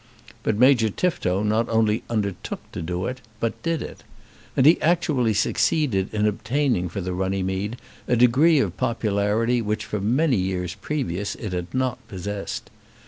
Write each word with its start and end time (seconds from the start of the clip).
But 0.41 0.57
Major 0.57 0.89
Tifto 0.89 1.43
not 1.43 1.69
only 1.69 2.01
undertook 2.09 2.71
to 2.71 2.81
do 2.81 3.05
it, 3.05 3.21
but 3.39 3.61
did 3.61 3.83
it. 3.83 4.03
And 4.57 4.65
he 4.65 4.81
actually 4.81 5.35
succeeded 5.35 6.11
in 6.11 6.25
obtaining 6.25 6.89
for 6.89 7.01
the 7.01 7.13
Runnymede 7.13 7.77
a 8.07 8.15
degree 8.15 8.57
of 8.59 8.77
popularity 8.77 9.61
which 9.61 9.85
for 9.85 10.01
many 10.01 10.37
years 10.37 10.73
previous 10.73 11.35
it 11.35 11.53
had 11.53 11.71
not 11.71 11.99
possessed. 12.07 12.71